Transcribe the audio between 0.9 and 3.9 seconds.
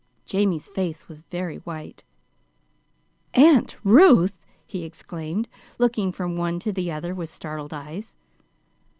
was very white. "AUNT